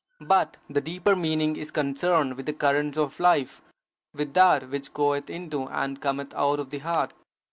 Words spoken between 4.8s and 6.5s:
goeth into and cometh